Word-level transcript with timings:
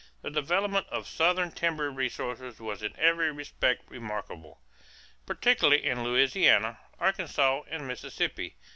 The 0.23 0.31
development 0.31 0.87
of 0.89 1.07
Southern 1.07 1.51
timber 1.51 1.91
resources 1.91 2.59
was 2.59 2.81
in 2.81 2.97
every 2.97 3.31
respect 3.31 3.83
remarkable, 3.87 4.59
particularly 5.27 5.85
in 5.85 6.03
Louisiana, 6.03 6.79
Arkansas, 6.97 7.61
and 7.69 7.87
Mississippi. 7.87 8.55